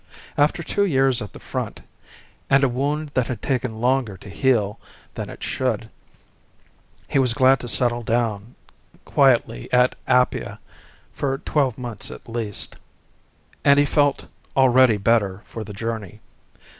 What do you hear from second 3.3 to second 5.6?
taken longer to heal than it